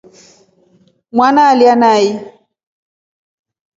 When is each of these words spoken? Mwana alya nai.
Mwana 1.15 1.41
alya 1.51 1.73
nai. 1.81 2.05